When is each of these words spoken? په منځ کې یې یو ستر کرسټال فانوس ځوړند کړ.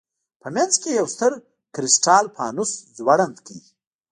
په 0.41 0.47
منځ 0.55 0.73
کې 0.81 0.89
یې 0.91 0.97
یو 0.99 1.07
ستر 1.13 1.31
کرسټال 1.73 2.25
فانوس 2.35 2.71
ځوړند 2.95 3.37
کړ. 3.45 3.55